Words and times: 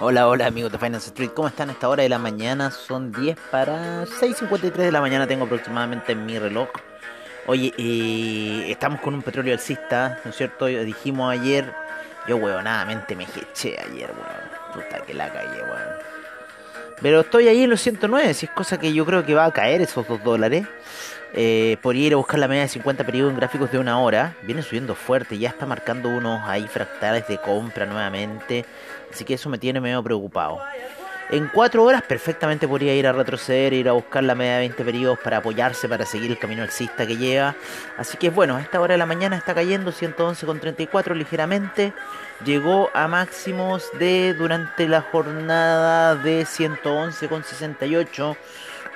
Hola, 0.00 0.28
hola 0.28 0.46
amigos 0.46 0.70
de 0.70 0.78
Finance 0.78 1.08
Street, 1.08 1.30
¿cómo 1.34 1.48
están 1.48 1.70
esta 1.70 1.88
hora 1.88 2.04
de 2.04 2.08
la 2.08 2.20
mañana? 2.20 2.70
Son 2.70 3.10
10 3.10 3.36
para 3.50 4.04
6.53 4.04 4.70
de 4.70 4.92
la 4.92 5.00
mañana, 5.00 5.26
tengo 5.26 5.46
aproximadamente 5.46 6.12
en 6.12 6.24
mi 6.24 6.38
reloj. 6.38 6.68
Oye, 7.48 7.74
eh, 7.76 8.70
estamos 8.70 9.00
con 9.00 9.14
un 9.14 9.22
petróleo 9.22 9.54
alcista, 9.54 10.20
¿no 10.24 10.30
es 10.30 10.36
cierto? 10.36 10.66
Dijimos 10.66 11.32
ayer, 11.32 11.74
yo 12.28 12.36
huevonadamente 12.36 13.16
me 13.16 13.24
eché 13.24 13.76
ayer, 13.76 14.12
weón. 14.12 14.84
Puta 14.84 15.04
que 15.04 15.14
la 15.14 15.32
calle, 15.32 15.62
weón. 15.64 15.88
Pero 17.02 17.20
estoy 17.20 17.48
ahí 17.48 17.64
en 17.64 17.70
los 17.70 17.80
109, 17.80 18.34
si 18.34 18.46
es 18.46 18.52
cosa 18.52 18.78
que 18.78 18.92
yo 18.92 19.04
creo 19.04 19.26
que 19.26 19.34
va 19.34 19.46
a 19.46 19.52
caer 19.52 19.80
esos 19.80 20.06
2 20.06 20.22
dólares. 20.22 20.64
Eh, 21.34 21.76
por 21.82 21.94
ir 21.94 22.14
a 22.14 22.16
buscar 22.16 22.40
la 22.40 22.48
media 22.48 22.62
de 22.62 22.68
50 22.68 23.04
periodos 23.04 23.32
en 23.32 23.38
gráficos 23.38 23.70
de 23.70 23.78
una 23.78 24.00
hora. 24.00 24.34
Viene 24.42 24.62
subiendo 24.62 24.94
fuerte, 24.94 25.38
ya 25.38 25.50
está 25.50 25.66
marcando 25.66 26.08
unos 26.08 26.40
ahí 26.48 26.66
fractales 26.66 27.28
de 27.28 27.38
compra 27.38 27.84
nuevamente. 27.84 28.64
Así 29.12 29.24
que 29.24 29.34
eso 29.34 29.48
me 29.48 29.58
tiene 29.58 29.80
medio 29.80 30.02
preocupado. 30.02 30.60
En 31.30 31.48
4 31.48 31.84
horas 31.84 32.02
perfectamente 32.02 32.66
podría 32.66 32.94
ir 32.94 33.06
a 33.06 33.12
retroceder, 33.12 33.74
ir 33.74 33.88
a 33.90 33.92
buscar 33.92 34.24
la 34.24 34.34
media 34.34 34.54
de 34.54 34.60
20 34.60 34.82
periodos 34.82 35.18
para 35.18 35.36
apoyarse, 35.36 35.86
para 35.86 36.06
seguir 36.06 36.30
el 36.30 36.38
camino 36.38 36.62
alcista 36.62 37.06
que 37.06 37.18
lleva. 37.18 37.54
Así 37.98 38.16
que 38.16 38.30
bueno, 38.30 38.56
a 38.56 38.62
esta 38.62 38.80
hora 38.80 38.94
de 38.94 38.98
la 38.98 39.04
mañana 39.04 39.36
está 39.36 39.54
cayendo 39.54 39.92
111,34 39.92 41.14
ligeramente. 41.14 41.92
Llegó 42.46 42.88
a 42.94 43.08
máximos 43.08 43.90
de 43.98 44.32
durante 44.32 44.88
la 44.88 45.02
jornada 45.02 46.14
de 46.14 46.46
111,68. 46.46 48.36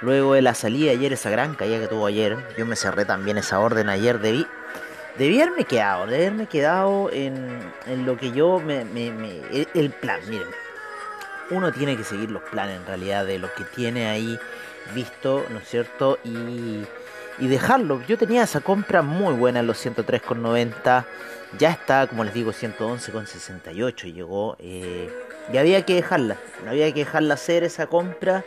Luego 0.01 0.33
de 0.33 0.41
la 0.41 0.55
salida 0.55 0.93
ayer, 0.93 1.13
esa 1.13 1.29
gran 1.29 1.55
caída 1.55 1.81
que 1.81 1.87
tuvo 1.87 2.07
ayer, 2.07 2.39
yo 2.57 2.65
me 2.65 2.77
cerré 2.77 3.05
también 3.05 3.37
esa 3.37 3.61
orden 3.61 3.91
ayer. 3.91 4.21
Debí, 4.21 4.47
debí 5.19 5.41
haberme 5.41 5.65
quedado, 5.65 6.07
debí 6.07 6.23
haberme 6.25 6.47
quedado 6.47 7.11
en, 7.13 7.59
en 7.87 8.07
lo 8.07 8.17
que 8.17 8.33
yo 8.33 8.59
me, 8.61 8.85
me, 8.85 9.11
me- 9.11 9.67
el, 9.75 9.91
plan. 9.91 10.21
Miren, 10.29 10.49
uno 11.51 11.73
tiene 11.73 11.97
que 11.97 12.05
seguir 12.05 12.31
los 12.31 12.43
planes 12.45 12.77
en 12.79 12.87
realidad 12.87 13.27
de 13.27 13.39
lo 13.39 13.53
que 13.55 13.65
tiene 13.65 14.09
ahí 14.09 14.39
visto, 14.95 15.45
¿no 15.51 15.59
es 15.59 15.69
cierto? 15.69 16.19
Y, 16.25 16.83
y 17.39 17.47
dejarlo. 17.49 18.03
Yo 18.07 18.17
tenía 18.19 18.43
esa 18.45 18.61
compra 18.61 19.03
muy 19.03 19.35
buena 19.35 19.61
en 19.61 19.67
los 19.67 19.85
103,90. 19.85 21.05
Ya 21.59 21.71
está, 21.71 22.07
como 22.07 22.25
les 22.25 22.33
digo, 22.33 22.53
111,68 22.53 24.13
llegó. 24.13 24.57
eh, 24.59 25.11
y 25.53 25.57
había 25.59 25.85
que 25.85 25.95
dejarla. 25.95 26.37
Había 26.69 26.93
que 26.93 27.01
dejarla 27.01 27.35
hacer 27.35 27.65
esa 27.65 27.87
compra. 27.87 28.45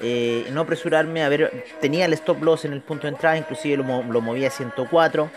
eh, 0.00 0.46
no 0.52 0.62
apresurarme 0.62 1.22
a 1.24 1.28
ver. 1.28 1.64
Tenía 1.80 2.04
el 2.06 2.12
stop 2.14 2.42
loss 2.42 2.64
en 2.64 2.72
el 2.72 2.80
punto 2.80 3.06
de 3.06 3.12
entrada. 3.14 3.36
Inclusive 3.36 3.76
lo, 3.78 4.02
lo 4.02 4.20
movía 4.20 4.48
a 4.48 4.50
104. 4.50 5.30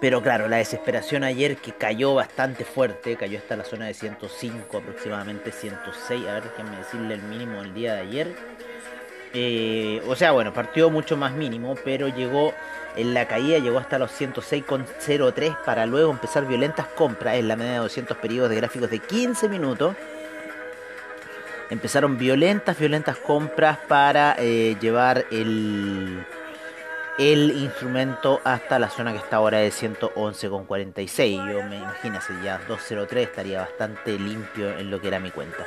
Pero 0.00 0.22
claro, 0.22 0.48
la 0.48 0.58
desesperación 0.58 1.24
ayer 1.24 1.56
que 1.56 1.72
cayó 1.72 2.14
bastante 2.14 2.64
fuerte, 2.64 3.16
cayó 3.16 3.38
hasta 3.38 3.56
la 3.56 3.64
zona 3.64 3.86
de 3.86 3.94
105, 3.94 4.78
aproximadamente 4.78 5.50
106. 5.50 6.26
A 6.28 6.34
ver, 6.34 6.44
déjenme 6.44 6.76
decirle 6.76 7.14
el 7.14 7.22
mínimo 7.22 7.62
del 7.62 7.74
día 7.74 7.94
de 7.94 8.00
ayer. 8.00 8.34
Eh, 9.34 10.00
o 10.06 10.14
sea, 10.14 10.30
bueno, 10.30 10.52
partió 10.52 10.88
mucho 10.88 11.16
más 11.16 11.32
mínimo, 11.32 11.74
pero 11.84 12.08
llegó 12.08 12.54
en 12.96 13.12
la 13.12 13.26
caída, 13.26 13.58
llegó 13.58 13.78
hasta 13.78 13.98
los 13.98 14.12
106,03 14.12 15.56
para 15.64 15.84
luego 15.84 16.12
empezar 16.12 16.46
violentas 16.46 16.86
compras 16.86 17.34
en 17.34 17.48
la 17.48 17.56
media 17.56 17.72
de 17.72 17.78
200 17.78 18.16
periodos 18.18 18.50
de 18.50 18.56
gráficos 18.56 18.90
de 18.90 19.00
15 19.00 19.48
minutos. 19.48 19.96
Empezaron 21.70 22.16
violentas, 22.16 22.78
violentas 22.78 23.16
compras 23.18 23.78
para 23.88 24.36
eh, 24.38 24.76
llevar 24.80 25.26
el, 25.30 26.24
el 27.18 27.50
instrumento 27.50 28.40
hasta 28.44 28.78
la 28.78 28.88
zona 28.88 29.12
que 29.12 29.18
está 29.18 29.36
ahora 29.36 29.58
de 29.58 29.70
111,46. 29.70 31.52
Yo 31.52 31.62
me 31.64 31.76
imagínese 31.76 32.32
ya 32.44 32.58
203 32.68 33.28
estaría 33.28 33.60
bastante 33.60 34.18
limpio 34.18 34.78
en 34.78 34.90
lo 34.90 35.00
que 35.00 35.08
era 35.08 35.18
mi 35.18 35.30
cuenta. 35.30 35.64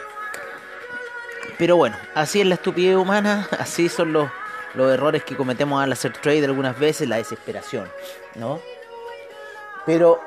Pero 1.57 1.75
bueno, 1.75 1.97
así 2.15 2.41
es 2.41 2.47
la 2.47 2.55
estupidez 2.55 2.95
humana, 2.95 3.47
así 3.59 3.89
son 3.89 4.13
los, 4.13 4.29
los 4.73 4.91
errores 4.91 5.23
que 5.23 5.35
cometemos 5.35 5.83
al 5.83 5.91
hacer 5.91 6.13
trade 6.13 6.45
algunas 6.45 6.79
veces, 6.79 7.09
la 7.09 7.17
desesperación, 7.17 7.87
¿no? 8.35 8.61
Pero 9.85 10.21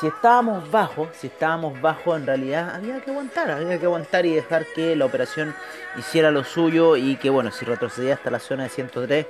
si 0.00 0.06
estábamos 0.06 0.70
bajos, 0.70 1.08
si 1.12 1.28
estábamos 1.28 1.80
bajos 1.80 2.18
en 2.18 2.26
realidad 2.26 2.74
había 2.74 3.00
que 3.00 3.10
aguantar, 3.10 3.50
había 3.50 3.78
que 3.78 3.86
aguantar 3.86 4.26
y 4.26 4.34
dejar 4.34 4.66
que 4.66 4.94
la 4.96 5.04
operación 5.04 5.54
hiciera 5.98 6.30
lo 6.30 6.44
suyo 6.44 6.96
y 6.96 7.16
que 7.16 7.30
bueno, 7.30 7.50
si 7.50 7.64
retrocedía 7.64 8.14
hasta 8.14 8.30
la 8.30 8.38
zona 8.38 8.64
de 8.64 8.68
103, 8.70 9.26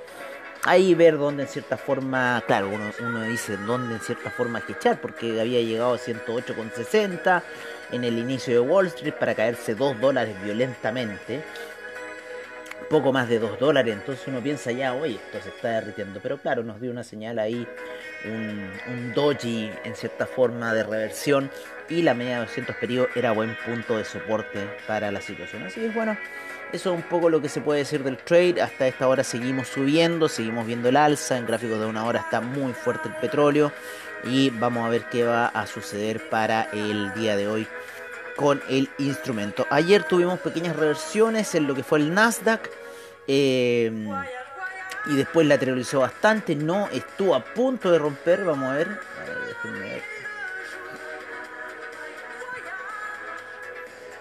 ahí 0.64 0.94
ver 0.94 1.16
dónde 1.16 1.44
en 1.44 1.48
cierta 1.48 1.76
forma, 1.76 2.42
claro, 2.46 2.68
uno, 3.00 3.22
dice 3.22 3.56
dónde 3.56 3.94
en 3.94 4.00
cierta 4.00 4.30
forma 4.30 4.58
hay 4.58 4.64
que 4.64 4.72
echar, 4.72 5.00
porque 5.00 5.40
había 5.40 5.60
llegado 5.60 5.94
a 5.94 5.98
108,60 5.98 7.42
en 7.92 8.04
el 8.04 8.18
inicio 8.18 8.52
de 8.54 8.60
Wall 8.60 8.86
Street 8.88 9.14
para 9.14 9.34
caerse 9.34 9.74
2 9.74 10.00
dólares 10.00 10.34
violentamente. 10.42 11.44
Poco 12.88 13.12
más 13.12 13.28
de 13.28 13.40
2 13.40 13.58
dólares, 13.58 13.94
entonces 13.94 14.26
uno 14.28 14.40
piensa 14.40 14.70
ya, 14.70 14.94
oye, 14.94 15.16
esto 15.16 15.40
se 15.42 15.48
está 15.48 15.68
derritiendo. 15.70 16.20
Pero 16.22 16.38
claro, 16.38 16.62
nos 16.62 16.80
dio 16.80 16.90
una 16.90 17.02
señal 17.02 17.38
ahí, 17.38 17.66
un, 18.24 18.70
un 18.86 19.12
doji 19.12 19.70
en 19.84 19.94
cierta 19.96 20.26
forma 20.26 20.72
de 20.72 20.84
reversión. 20.84 21.50
Y 21.88 22.02
la 22.02 22.14
media 22.14 22.34
de 22.34 22.46
200 22.46 22.76
periodos 22.76 23.10
era 23.16 23.32
buen 23.32 23.56
punto 23.64 23.96
de 23.96 24.04
soporte 24.04 24.68
para 24.86 25.10
la 25.10 25.20
situación. 25.20 25.64
Así 25.64 25.80
que 25.80 25.88
bueno, 25.88 26.16
eso 26.72 26.92
es 26.92 26.96
un 26.96 27.02
poco 27.08 27.30
lo 27.30 27.40
que 27.40 27.48
se 27.48 27.60
puede 27.60 27.80
decir 27.80 28.02
del 28.02 28.18
trade. 28.18 28.60
Hasta 28.60 28.86
esta 28.86 29.06
hora 29.06 29.22
seguimos 29.22 29.68
subiendo, 29.68 30.28
seguimos 30.28 30.66
viendo 30.66 30.88
el 30.88 30.96
alza. 30.96 31.38
En 31.38 31.46
gráficos 31.46 31.78
de 31.78 31.86
una 31.86 32.04
hora 32.04 32.20
está 32.20 32.40
muy 32.40 32.72
fuerte 32.72 33.08
el 33.08 33.14
petróleo. 33.16 33.72
Y 34.24 34.50
vamos 34.50 34.84
a 34.84 34.90
ver 34.90 35.04
qué 35.10 35.24
va 35.24 35.46
a 35.46 35.66
suceder 35.66 36.28
para 36.28 36.62
el 36.72 37.14
día 37.14 37.36
de 37.36 37.46
hoy 37.46 37.68
con 38.36 38.62
el 38.68 38.88
instrumento. 38.98 39.66
Ayer 39.70 40.04
tuvimos 40.04 40.38
pequeñas 40.38 40.76
reversiones 40.76 41.54
en 41.54 41.66
lo 41.66 41.74
que 41.74 41.82
fue 41.82 41.98
el 41.98 42.14
Nasdaq. 42.14 42.70
eh, 43.26 44.06
y 45.06 45.14
después 45.14 45.46
lateralizó 45.46 46.00
bastante. 46.00 46.54
No 46.54 46.88
estuvo 46.88 47.34
a 47.34 47.44
punto 47.44 47.90
de 47.90 47.98
romper. 47.98 48.44
Vamos 48.44 48.70
a 48.70 48.74
ver. 48.74 48.88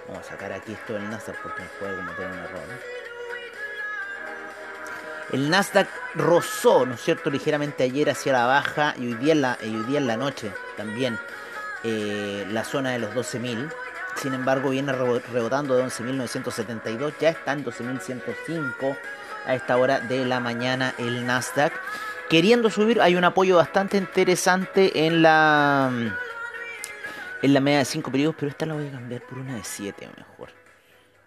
Vamos 0.08 0.25
a 0.25 0.30
sacar 0.30 0.54
aquí 0.54 0.74
esto 0.74 0.94
del 0.94 1.09
Nasdaq 1.09 1.42
porque 1.42 1.64
me 1.64 1.70
puede 1.80 1.96
cometer 1.96 2.28
un 2.28 2.38
error. 2.38 2.62
El 5.31 5.50
Nasdaq 5.50 5.88
rozó, 6.14 6.86
¿no 6.86 6.94
es 6.94 7.02
cierto?, 7.02 7.31
ligeramente 7.31 7.84
ayer 7.84 8.12
hacia 8.12 8.31
la 8.31 8.46
baja 8.46 8.94
y 8.98 9.08
hoy 9.08 9.14
día 9.16 9.34
en 9.34 9.42
la, 9.42 9.58
hoy 9.62 9.84
día 9.88 9.98
en 9.98 10.06
la 10.06 10.18
noche 10.18 10.52
también 10.78 11.20
eh, 11.84 12.46
la 12.52 12.64
zona 12.64 12.92
de 12.92 13.00
los 13.00 13.14
12.000. 13.16 13.72
Sin 14.16 14.34
embargo, 14.34 14.70
viene 14.70 14.92
rebo- 14.94 15.22
rebotando 15.31 15.76
de 15.76 15.84
11.972, 15.84 17.14
ya 17.20 17.30
está 17.30 17.53
en 17.53 17.64
12.105 17.66 18.98
a 19.45 19.56
esta 19.56 19.78
hora 19.78 20.00
de 20.00 20.25
la 20.25 20.39
mañana 20.39 20.94
el 20.98 21.25
Nasdaq. 21.25 21.74
Queriendo 22.30 22.69
subir, 22.69 23.01
hay 23.01 23.16
un 23.16 23.24
apoyo 23.24 23.57
bastante 23.57 23.98
interesante 23.98 25.06
en 25.06 25.22
la 25.22 25.92
en 27.42 27.54
la 27.54 27.60
media 27.60 27.80
de 27.80 27.86
5 27.86 28.10
periodos, 28.12 28.36
pero 28.39 28.50
esta 28.50 28.66
la 28.66 28.74
voy 28.74 28.88
a 28.88 28.92
cambiar 28.92 29.22
por 29.22 29.38
una 29.38 29.56
de 29.56 29.63
7 29.63 30.10
mejor. 30.18 30.50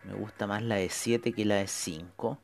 Me 0.05 0.15
gusta 0.15 0.47
más 0.49 0.62
la 0.62 0.77
de 0.77 0.89
7 0.89 1.33
que 1.33 1.45
la 1.45 1.57
de 1.57 1.69
5. 1.69 2.39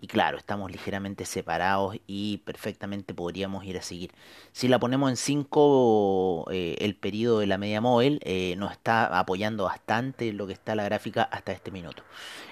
Y 0.00 0.06
claro, 0.06 0.38
estamos 0.38 0.70
ligeramente 0.70 1.24
separados 1.24 1.96
y 2.06 2.38
perfectamente 2.38 3.14
podríamos 3.14 3.64
ir 3.64 3.78
a 3.78 3.82
seguir. 3.82 4.12
Si 4.52 4.68
la 4.68 4.78
ponemos 4.78 5.10
en 5.10 5.16
5, 5.16 6.46
el 6.50 6.94
periodo 6.94 7.40
de 7.40 7.46
la 7.46 7.58
media 7.58 7.80
móvil 7.80 8.20
eh, 8.22 8.54
nos 8.58 8.70
está 8.72 9.18
apoyando 9.18 9.64
bastante 9.64 10.32
lo 10.32 10.46
que 10.46 10.52
está 10.52 10.76
la 10.76 10.84
gráfica 10.84 11.22
hasta 11.24 11.52
este 11.52 11.72
minuto. 11.72 12.04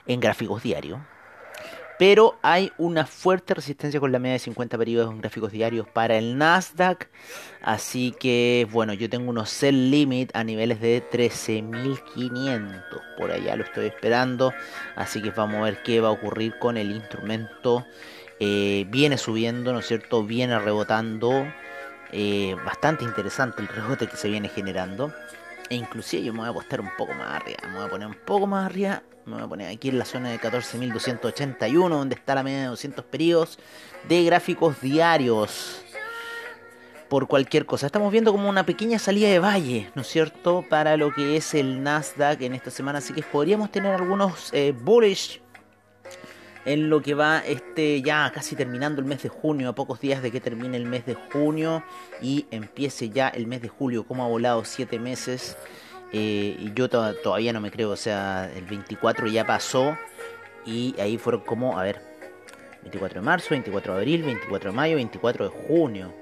En 0.07 0.19
gráficos 0.19 0.63
diarios. 0.63 1.01
Pero 1.99 2.39
hay 2.43 2.73
una 2.77 3.07
fuerte 3.07 3.55
resistencia 3.55 4.01
con 4.01 4.13
la 4.13 4.19
media 4.19 4.35
de 4.35 4.41
50 4.41 4.77
periodos 4.77 5.11
en 5.11 5.21
gráficos 5.21 5.51
diarios 5.51 5.89
para 5.89 6.17
el 6.19 6.37
Nasdaq. 6.37 7.09
Así 7.63 8.15
que, 8.19 8.69
bueno, 8.71 8.93
yo 8.93 9.09
tengo 9.09 9.31
unos 9.31 9.49
sell 9.49 9.91
limit 9.91 10.35
a 10.35 10.45
niveles 10.45 10.81
de 10.81 11.03
13.500. 11.11 12.83
Por 13.17 13.31
allá 13.31 13.57
lo 13.57 13.65
estoy 13.65 13.87
esperando. 13.87 14.53
Así 14.95 15.23
que 15.23 15.31
vamos 15.31 15.57
a 15.57 15.65
ver 15.65 15.83
qué 15.83 16.01
va 16.01 16.09
a 16.09 16.13
ocurrir 16.13 16.59
con 16.59 16.77
el 16.77 16.91
instrumento. 16.91 17.87
Eh, 18.41 18.87
viene 18.91 19.17
subiendo, 19.17 19.73
¿no 19.73 19.79
es 19.79 19.87
cierto? 19.87 20.23
Viene 20.23 20.59
rebotando. 20.59 21.47
Eh, 22.13 22.55
bastante 22.65 23.05
interesante 23.05 23.63
el 23.63 23.69
rebote 23.69 24.07
que 24.07 24.17
se 24.17 24.29
viene 24.29 24.49
generando. 24.49 25.13
E 25.69 25.75
inclusive 25.75 26.23
yo 26.23 26.33
me 26.33 26.41
voy 26.41 26.49
a 26.49 26.51
apostar 26.51 26.81
un 26.81 26.91
poco 26.97 27.13
más 27.15 27.41
arriba. 27.41 27.59
Me 27.69 27.77
voy 27.77 27.87
a 27.87 27.91
poner 27.91 28.09
un 28.09 28.15
poco 28.25 28.47
más 28.47 28.67
arriba. 28.67 29.03
Me 29.25 29.35
voy 29.35 29.43
a 29.43 29.49
poner 29.49 29.69
aquí 29.75 29.89
en 29.89 29.99
la 29.99 30.05
zona 30.05 30.31
de 30.31 30.39
14.281, 30.39 31.89
donde 31.89 32.15
está 32.15 32.35
la 32.35 32.43
media 32.43 32.61
de 32.61 32.67
200 32.67 33.05
periodos 33.07 33.59
de 34.09 34.25
gráficos 34.25 34.81
diarios. 34.81 35.83
Por 37.09 37.29
cualquier 37.29 37.67
cosa. 37.67 37.87
Estamos 37.87 38.11
viendo 38.11 38.33
como 38.33 38.49
una 38.49 38.67
pequeña 38.67 38.99
salida 38.99 39.29
de 39.29 39.39
valle, 39.39 39.91
¿no 39.95 40.03
es 40.03 40.09
cierto? 40.09 40.65
Para 40.69 40.97
lo 40.97 41.13
que 41.13 41.37
es 41.37 41.55
el 41.55 41.83
Nasdaq 41.83 42.43
en 42.43 42.55
esta 42.55 42.71
semana. 42.71 42.99
Así 42.99 43.13
que 43.13 43.23
podríamos 43.23 43.71
tener 43.71 43.95
algunos 43.95 44.53
eh, 44.53 44.73
bullish 44.73 45.41
en 46.67 46.91
lo 46.91 47.01
que 47.01 47.15
va 47.15 47.39
este 47.47 48.03
ya 48.03 48.31
casi 48.35 48.57
terminando 48.57 49.01
el 49.01 49.07
mes 49.07 49.23
de 49.23 49.29
junio, 49.29 49.69
a 49.69 49.75
pocos 49.75 50.01
días 50.01 50.21
de 50.21 50.33
que 50.33 50.41
termine 50.41 50.77
el 50.77 50.85
mes 50.85 51.07
de 51.07 51.15
junio 51.15 51.83
y 52.21 52.47
empiece 52.51 53.09
ya 53.09 53.29
el 53.29 53.47
mes 53.47 53.63
de 53.63 53.69
julio, 53.69 54.05
como 54.05 54.25
ha 54.25 54.29
volado 54.29 54.65
siete 54.65 54.99
meses. 54.99 55.57
Eh, 56.13 56.57
y 56.59 56.73
yo 56.75 56.89
todavía 56.89 57.53
no 57.53 57.61
me 57.61 57.71
creo, 57.71 57.91
o 57.91 57.97
sea, 57.97 58.51
el 58.55 58.65
24 58.65 59.29
ya 59.29 59.47
pasó 59.47 59.97
y 60.65 60.95
ahí 61.01 61.19
fueron 61.19 61.43
como, 61.43 61.79
a 61.79 61.85
ver, 61.85 62.01
24 62.83 63.21
de 63.21 63.25
marzo, 63.25 63.49
24 63.51 63.95
de 63.95 63.99
abril, 64.01 64.23
24 64.25 64.71
de 64.71 64.77
mayo, 64.77 64.97
24 64.97 65.49
de 65.49 65.67
junio. 65.69 66.13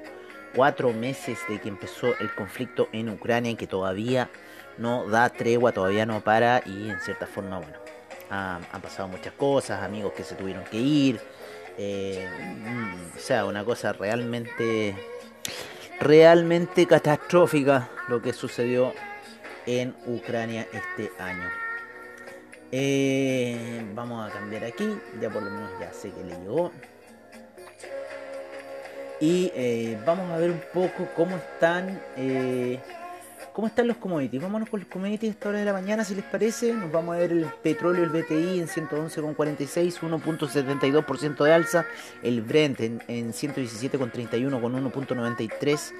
Cuatro 0.55 0.93
meses 0.93 1.39
de 1.49 1.59
que 1.59 1.69
empezó 1.69 2.09
el 2.21 2.33
conflicto 2.35 2.89
en 2.93 3.09
Ucrania 3.09 3.57
que 3.57 3.67
todavía 3.67 4.31
no 4.79 5.09
da 5.09 5.29
tregua, 5.31 5.73
todavía 5.73 6.07
no 6.07 6.21
para 6.21 6.63
y 6.65 6.91
en 6.91 7.01
cierta 7.01 7.27
forma, 7.27 7.59
bueno, 7.59 7.84
han 8.35 8.81
pasado 8.83 9.09
muchas 9.09 9.33
cosas, 9.35 9.83
amigos 9.83 10.13
que 10.13 10.25
se 10.25 10.35
tuvieron 10.35 10.65
que 10.65 10.77
ir. 10.77 11.21
Eh, 11.77 12.29
mm, 12.65 13.17
o 13.17 13.21
sea, 13.21 13.45
una 13.47 13.65
cosa 13.65 13.93
realmente, 13.93 14.95
realmente 16.01 16.87
catastrófica 16.87 17.89
lo 18.09 18.23
que 18.23 18.33
sucedió 18.33 18.93
en 19.67 19.95
Ucrania 20.07 20.67
este 20.73 21.11
año. 21.19 21.49
Eh, 22.71 23.85
vamos 23.95 24.29
a 24.29 24.33
cambiar 24.33 24.65
aquí, 24.65 24.99
ya 25.21 25.31
por 25.31 25.43
lo 25.43 25.51
menos 25.51 25.71
ya 25.81 25.93
sé 25.93 26.11
que 26.11 26.25
le 26.25 26.37
llegó. 26.39 26.73
Y 29.21 29.53
eh, 29.55 29.99
vamos 30.05 30.31
a 30.31 30.37
ver 30.37 30.51
un 30.51 30.63
poco 30.73 31.09
cómo 31.17 31.37
están 31.37 32.01
¿Cómo 33.55 33.69
están 33.69 33.87
los 33.87 33.99
commodities? 33.99 34.43
Vámonos 34.43 34.69
con 34.69 34.81
los 34.81 34.89
commodities 34.89 35.31
a 35.31 35.33
esta 35.35 35.49
hora 35.49 35.61
de 35.61 35.65
la 35.65 35.73
mañana, 35.73 36.03
si 36.03 36.17
les 36.17 36.25
parece. 36.25 36.75
Nos 36.75 36.91
vamos 36.91 37.15
a 37.15 37.19
ver 37.19 37.31
el 37.31 37.47
petróleo, 37.63 38.03
el 38.03 38.11
BTI 38.11 38.59
en 38.59 38.67
111,46, 38.67 40.01
1.72% 40.01 41.45
de 41.45 41.53
alza. 41.53 41.87
El 42.25 42.43
Brent 42.43 42.81
en, 42.81 43.01
en 43.07 43.33
117,31 43.33 44.61
con 44.61 44.93
1.93 44.93 45.93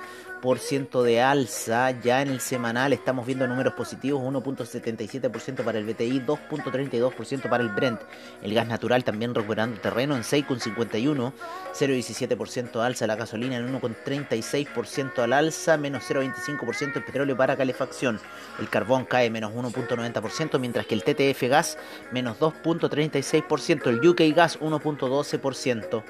de 0.45 1.23
alza. 1.23 1.91
Ya 2.03 2.21
en 2.21 2.29
el 2.29 2.39
semanal 2.39 2.93
estamos 2.93 3.25
viendo 3.25 3.47
números 3.47 3.73
positivos, 3.73 4.23
1.77% 4.23 5.65
para 5.65 5.79
el 5.79 5.87
BTI, 5.87 6.21
2.32% 6.21 7.49
para 7.49 7.63
el 7.63 7.71
Brent. 7.71 8.01
El 8.43 8.53
gas 8.53 8.67
natural 8.67 9.05
también 9.05 9.35
recuperando 9.35 9.81
terreno 9.81 10.15
en 10.17 10.23
6.51, 10.23 11.33
0.17% 11.73 12.81
alza 12.85 13.07
la 13.07 13.17
gasolina 13.17 13.57
en 13.57 13.73
1.36% 13.73 15.19
al 15.21 15.33
alza, 15.33 15.79
menos 15.79 16.05
0.25% 16.11 16.97
el 16.97 17.05
petróleo 17.05 17.37
para 17.39 17.57
calefacción. 17.57 18.21
El 18.61 18.69
carbón 18.69 19.07
cae 19.07 19.31
menos 19.31 19.53
1.90%, 19.55 20.59
mientras 20.59 20.85
que 20.85 20.95
el 20.95 21.05
TTF 21.05 21.43
gas 21.49 21.79
menos 22.13 22.39
2.36%, 22.39 23.87
el 23.87 24.07
UK 24.07 24.37
gas 24.37 24.61
1.12%. 24.61 26.03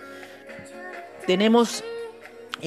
Tenemos 1.25 1.85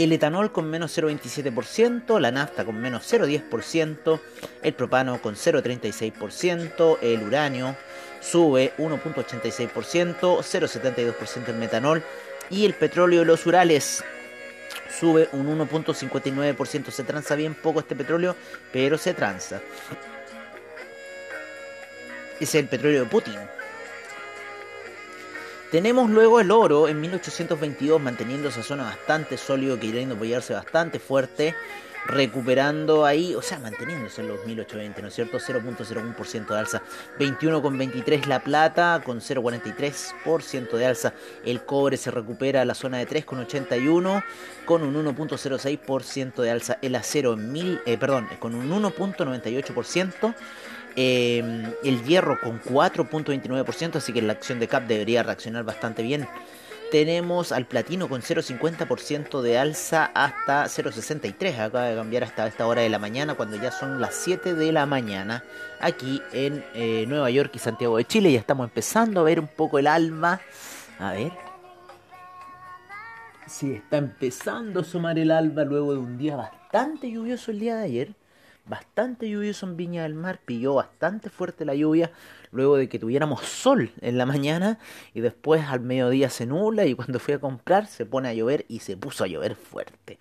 el 0.04 0.12
etanol 0.12 0.52
con 0.52 0.70
menos 0.70 0.98
0,27%, 0.98 2.20
la 2.20 2.32
nafta 2.32 2.64
con 2.66 2.80
menos 2.80 3.12
0,10%, 3.12 4.20
el 4.62 4.74
propano 4.74 5.22
con 5.22 5.36
0,36%, 5.36 6.98
el 7.02 7.24
uranio 7.24 7.76
sube 8.22 8.74
1,86%, 8.78 10.20
0,72% 10.20 11.48
el 11.48 11.56
metanol 11.56 12.04
y 12.50 12.66
el 12.66 12.74
petróleo 12.74 13.22
de 13.22 13.26
los 13.26 13.46
Urales 13.46 14.04
sube 15.00 15.30
un 15.32 15.48
1.59%. 15.60 16.92
Se 16.92 17.04
tranza 17.04 17.36
bien 17.36 17.56
poco 17.56 17.80
este 17.80 17.96
petróleo, 17.96 18.36
pero 18.72 18.98
se 18.98 19.14
tranza. 19.14 19.62
Es 22.40 22.54
el 22.56 22.68
petróleo 22.68 23.04
de 23.04 23.10
Putin. 23.10 23.57
Tenemos 25.72 26.10
luego 26.10 26.40
el 26.40 26.50
oro 26.50 26.88
en 26.88 27.02
1822 27.02 28.00
manteniendo 28.02 28.48
esa 28.48 28.64
zona 28.64 28.84
bastante 28.84 29.38
sólido, 29.38 29.78
queriendo 29.78 30.16
apoyarse 30.16 30.54
bastante 30.54 30.98
fuerte, 30.98 31.56
recuperando 32.06 33.06
ahí, 33.06 33.36
o 33.36 33.42
sea, 33.42 33.60
manteniéndose 33.60 34.22
en 34.22 34.30
los 34.30 34.46
1820, 34.46 35.02
¿no 35.02 35.10
es 35.10 35.14
cierto? 35.14 35.40
0.01% 35.40 36.48
de 36.48 36.58
alza, 36.58 36.82
21,23 37.20 38.28
la 38.28 38.40
plata 38.42 39.02
con 39.04 39.20
0.43% 39.20 40.78
de 40.78 40.86
alza, 40.86 41.14
el 41.44 41.62
cobre 41.66 41.98
se 41.98 42.12
recupera 42.12 42.62
a 42.62 42.66
la 42.66 42.74
zona 42.74 43.00
de 43.00 43.08
3,81 43.10 44.24
con 44.66 44.84
un 44.84 45.06
1.06% 45.06 46.42
de 46.42 46.50
alza, 46.50 46.78
el 46.82 46.96
acero 46.96 47.34
en 47.34 47.52
mil, 47.52 47.82
eh, 47.86 47.98
perdón, 47.98 48.30
con 48.40 48.56
un 48.56 48.70
1.98%. 48.70 50.34
Em, 51.00 51.72
el 51.84 52.04
hierro 52.06 52.42
con 52.42 52.60
4.29%, 52.60 53.98
así 53.98 54.12
que 54.12 54.22
la 54.24 54.34
acción 54.34 54.60
de 54.60 54.68
CAP 54.68 54.88
debería 54.88 55.22
reaccionar 55.22 55.64
bastante 55.64 56.02
bien. 56.02 56.28
Tenemos 56.90 57.52
al 57.52 57.68
platino 57.68 58.10
con 58.10 58.24
0.50% 58.24 59.42
de 59.42 59.60
alza 59.60 60.06
hasta 60.16 60.66
0.63. 60.66 61.60
Acaba 61.60 61.86
de 61.86 61.96
cambiar 61.96 62.24
hasta 62.24 62.48
esta 62.48 62.66
hora 62.66 62.82
de 62.82 62.90
la 62.90 62.98
mañana, 62.98 63.36
cuando 63.36 63.58
ya 63.58 63.70
son 63.70 64.02
las 64.02 64.16
7 64.16 64.56
de 64.56 64.72
la 64.72 64.88
mañana, 64.88 65.44
aquí 65.80 66.20
en 66.34 66.66
eh, 66.74 67.06
Nueva 67.08 67.30
York 67.30 67.52
y 67.54 67.60
Santiago 67.60 67.98
de 67.98 68.06
Chile. 68.06 68.32
Ya 68.32 68.40
estamos 68.40 68.66
empezando 68.66 69.20
a 69.20 69.24
ver 69.24 69.40
un 69.40 69.48
poco 69.48 69.78
el 69.78 69.86
alma. 69.86 70.42
A 70.98 71.12
ver. 71.12 71.32
Sí, 73.46 73.74
está 73.74 73.98
empezando 73.98 74.80
a 74.80 74.84
sumar 74.84 75.20
el 75.20 75.30
alba 75.30 75.64
luego 75.64 75.94
de 75.94 76.00
un 76.00 76.18
día 76.18 76.36
bastante 76.38 77.12
lluvioso 77.12 77.52
el 77.52 77.60
día 77.60 77.76
de 77.76 77.84
ayer 77.84 78.16
bastante 78.68 79.30
lluvioso 79.30 79.66
en 79.66 79.78
Viña 79.78 80.04
del 80.04 80.14
Mar, 80.14 80.40
pilló 80.46 80.76
bastante 80.76 81.30
fuerte 81.30 81.66
la 81.66 81.76
lluvia 81.76 82.12
luego 82.52 82.78
de 82.78 82.90
que 82.90 83.00
tuviéramos 83.00 83.46
sol 83.46 83.92
en 84.02 84.18
la 84.18 84.26
mañana 84.26 84.80
y 85.14 85.22
después 85.22 85.66
al 85.66 85.82
mediodía 85.82 86.30
se 86.30 86.46
nula 86.46 86.86
y 86.86 86.96
cuando 86.96 87.20
fui 87.20 87.34
a 87.34 87.40
comprar 87.40 87.88
se 87.88 88.06
pone 88.06 88.30
a 88.30 88.34
llover 88.34 88.66
y 88.68 88.80
se 88.80 88.98
puso 88.98 89.24
a 89.24 89.28
llover 89.28 89.56
fuerte. 89.56 90.18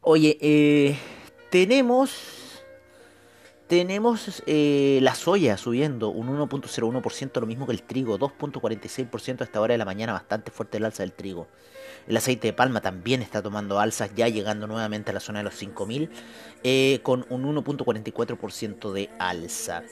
Oye, 0.00 0.38
eh, 0.40 0.96
tenemos 1.50 2.45
tenemos 3.66 4.42
eh, 4.46 4.98
la 5.02 5.14
soya 5.14 5.56
subiendo 5.56 6.10
un 6.10 6.28
1.01%, 6.28 7.40
lo 7.40 7.46
mismo 7.46 7.66
que 7.66 7.72
el 7.72 7.82
trigo, 7.82 8.18
2.46% 8.18 9.40
a 9.40 9.44
esta 9.44 9.60
hora 9.60 9.74
de 9.74 9.78
la 9.78 9.84
mañana, 9.84 10.12
bastante 10.12 10.50
fuerte 10.50 10.78
el 10.78 10.84
alza 10.84 11.02
del 11.02 11.12
trigo. 11.12 11.48
El 12.06 12.16
aceite 12.16 12.48
de 12.48 12.52
palma 12.52 12.80
también 12.80 13.22
está 13.22 13.42
tomando 13.42 13.80
alzas, 13.80 14.10
ya 14.14 14.28
llegando 14.28 14.66
nuevamente 14.66 15.10
a 15.10 15.14
la 15.14 15.20
zona 15.20 15.40
de 15.40 15.44
los 15.44 15.54
5000, 15.54 16.10
eh, 16.62 17.00
con 17.02 17.26
un 17.28 17.44
1.44% 17.56 18.92
de 18.92 19.10
alza. 19.18 19.82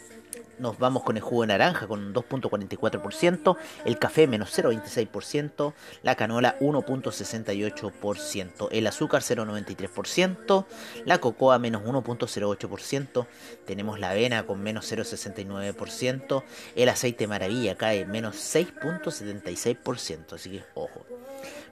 Nos 0.59 0.79
vamos 0.79 1.03
con 1.03 1.17
el 1.17 1.23
jugo 1.23 1.41
de 1.43 1.49
naranja 1.49 1.87
con 1.87 2.01
un 2.01 2.15
2.44%, 2.15 3.57
el 3.85 3.99
café 3.99 4.27
menos 4.27 4.57
0.26%, 4.57 5.75
la 6.03 6.15
canola 6.15 6.57
1.68%, 6.61 8.69
el 8.71 8.87
azúcar 8.87 9.21
0.93%, 9.23 10.65
la 11.05 11.19
cocoa 11.19 11.59
menos 11.59 11.83
1.08%, 11.83 13.27
tenemos 13.65 13.99
la 13.99 14.11
avena 14.11 14.47
con 14.47 14.63
menos 14.63 14.93
0.69%, 14.93 16.45
el 16.77 16.89
aceite 16.89 17.27
maravilla 17.27 17.75
cae 17.77 18.07
menos 18.07 18.37
6.76%, 18.37 20.35
así 20.35 20.51
que 20.51 20.63
ojo. 20.75 21.05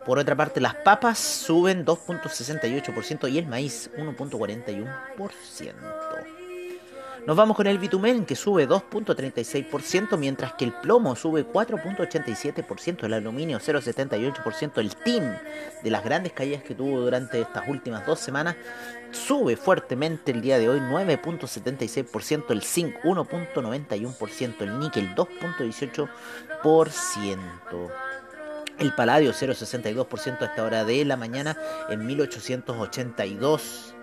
Por 0.04 0.18
otra 0.18 0.34
parte, 0.34 0.60
las 0.60 0.74
papas 0.74 1.18
suben 1.18 1.86
2.68% 1.86 3.30
y 3.30 3.38
el 3.38 3.46
maíz 3.46 3.88
1.41%. 3.96 6.41
Nos 7.24 7.36
vamos 7.36 7.56
con 7.56 7.68
el 7.68 7.78
bitumen 7.78 8.26
que 8.26 8.34
sube 8.34 8.68
2.36%, 8.68 10.18
mientras 10.18 10.54
que 10.54 10.64
el 10.64 10.72
plomo 10.72 11.14
sube 11.14 11.46
4.87%, 11.46 13.04
el 13.04 13.12
aluminio 13.12 13.60
0.78%, 13.60 14.78
el 14.78 14.96
tin 14.96 15.32
de 15.84 15.90
las 15.90 16.02
grandes 16.02 16.32
caídas 16.32 16.64
que 16.64 16.74
tuvo 16.74 17.00
durante 17.00 17.40
estas 17.40 17.68
últimas 17.68 18.04
dos 18.04 18.18
semanas 18.18 18.56
sube 19.12 19.54
fuertemente 19.54 20.32
el 20.32 20.42
día 20.42 20.58
de 20.58 20.68
hoy 20.68 20.80
9.76%, 20.80 22.50
el 22.50 22.62
zinc 22.62 22.96
1.91%, 23.04 24.62
el 24.62 24.80
níquel 24.80 25.14
2.18%. 25.14 26.08
El 28.80 28.94
paladio 28.96 29.32
0,62% 29.32 30.40
a 30.40 30.46
esta 30.46 30.64
hora 30.64 30.84
de 30.84 31.04
la 31.04 31.16
mañana 31.16 31.56
en 31.88 32.04
1882. 32.04 33.94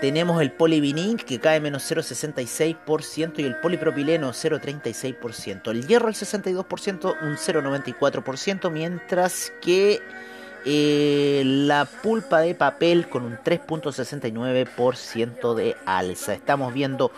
Tenemos 0.00 0.40
el 0.40 0.50
polivinil 0.52 1.22
que 1.24 1.40
cae 1.40 1.60
menos 1.60 1.90
0,66% 1.90 3.38
y 3.40 3.44
el 3.44 3.60
polipropileno 3.60 4.30
0,36%. 4.30 5.70
El 5.70 5.86
hierro 5.86 6.08
el 6.08 6.14
62%, 6.14 7.16
un 7.20 7.36
0,94%, 7.36 8.70
mientras 8.70 9.52
que 9.60 10.00
eh, 10.64 11.42
la 11.44 11.84
pulpa 11.84 12.40
de 12.40 12.54
papel 12.54 13.08
con 13.08 13.24
un 13.24 13.36
3.69% 13.38 15.54
de 15.54 15.76
alza. 15.86 16.34
Estamos 16.34 16.74
viendo 16.74 17.10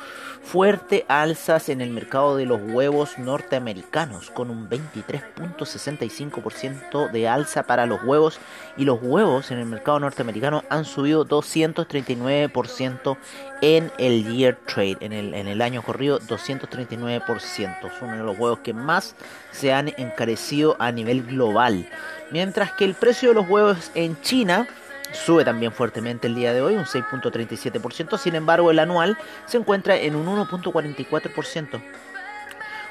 fuerte 0.43 1.05
alzas 1.09 1.69
en 1.69 1.81
el 1.81 1.91
mercado 1.91 2.37
de 2.37 2.47
los 2.47 2.61
huevos 2.61 3.19
norteamericanos 3.19 4.31
con 4.31 4.51
un 4.51 4.69
23.65% 4.69 7.11
de 7.11 7.29
alza 7.29 7.63
para 7.63 7.87
los 7.87 8.03
huevos 8.03 8.41
y 8.77 8.85
los 8.85 9.01
huevos 9.03 9.51
en 9.51 9.57
el 9.59 9.65
mercado 9.67 9.99
norteamericano 10.01 10.65
han 10.69 10.85
subido 10.85 11.27
239% 11.27 13.17
en 13.61 13.91
el 13.99 14.33
year 14.33 14.57
trade, 14.67 14.99
en 15.01 15.13
el, 15.13 15.35
en 15.35 15.49
el 15.49 15.61
año 15.63 15.83
corrido 15.83 16.21
239%. 16.21 17.99
Son 17.99 18.09
uno 18.09 18.19
de 18.19 18.25
los 18.25 18.39
huevos 18.39 18.61
que 18.61 18.73
más 18.73 19.17
se 19.53 19.73
han 19.73 19.89
encarecido 19.97 20.77
a 20.79 20.91
nivel 20.93 21.23
global. 21.23 21.89
Mientras 22.31 22.73
que 22.73 22.85
el 22.85 22.95
precio 22.95 23.31
de 23.31 23.35
los 23.37 23.49
huevos 23.49 23.91
en 23.95 24.21
China 24.23 24.67
sube 25.13 25.45
también 25.45 25.73
fuertemente 25.73 26.27
el 26.27 26.35
día 26.35 26.53
de 26.53 26.63
hoy, 26.63 26.75
un 26.75 26.85
6.37%, 26.85 28.19
sin 28.19 28.35
embargo 28.35 28.71
el 28.71 28.79
anual 28.79 29.17
se 29.47 29.59
encuentra 29.59 29.97
en 29.97 30.17
un 30.17 30.27
1.44%. 30.27 31.83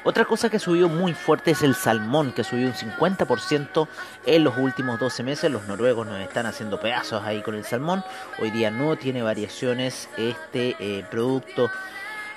Otra 0.04 0.24
cosa 0.24 0.50
que 0.50 0.58
subió 0.58 0.88
muy 0.88 1.14
fuerte 1.14 1.52
es 1.52 1.62
el 1.62 1.76
salmón, 1.76 2.32
que 2.32 2.42
subió 2.42 2.66
un 2.66 2.74
50% 2.74 3.86
en 4.26 4.42
los 4.42 4.58
últimos 4.58 4.98
12 4.98 5.22
meses. 5.22 5.50
Los 5.50 5.68
noruegos 5.68 6.08
nos 6.08 6.20
están 6.20 6.46
haciendo 6.46 6.80
pedazos 6.80 7.22
ahí 7.22 7.40
con 7.40 7.54
el 7.54 7.64
salmón. 7.64 8.02
Hoy 8.40 8.50
día 8.50 8.72
no 8.72 8.96
tiene 8.96 9.22
variaciones 9.22 10.08
este 10.16 10.74
eh, 10.80 11.04
producto 11.08 11.70